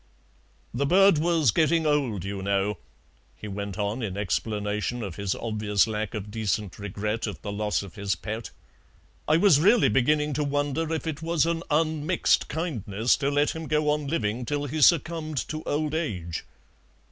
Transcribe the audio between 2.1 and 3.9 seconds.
you know," he went